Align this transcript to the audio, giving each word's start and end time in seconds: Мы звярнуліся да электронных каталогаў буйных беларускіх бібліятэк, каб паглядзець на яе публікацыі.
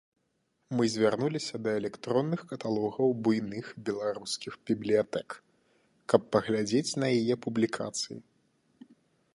Мы 0.77 0.83
звярнуліся 0.93 1.55
да 1.67 1.73
электронных 1.81 2.39
каталогаў 2.51 3.13
буйных 3.27 3.65
беларускіх 3.91 4.53
бібліятэк, 4.71 5.29
каб 6.15 6.21
паглядзець 6.37 6.91
на 7.05 7.13
яе 7.21 7.35
публікацыі. 7.47 8.17